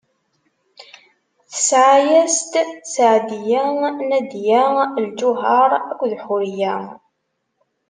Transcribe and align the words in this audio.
Tesɛa-as-d: 1.49 2.53
Seɛdiya, 2.93 3.63
Nadiya, 4.09 4.63
Lǧuheṛ 5.05 5.69
akked 5.79 6.13
Ḥuriya. 6.23 6.75